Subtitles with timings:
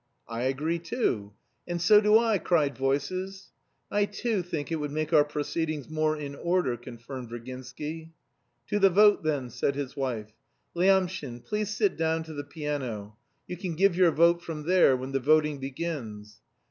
[0.27, 1.33] "I agree too."
[1.67, 3.51] "And so do I," cried voices.
[3.91, 8.09] "I too think it would make our proceedings more in order," confirmed Virginsky.
[8.69, 10.33] "To the vote then," said his wife.
[10.75, 13.15] "Lyamshin, please sit down to the piano;
[13.47, 16.41] you can give your vote from there when the voting begins."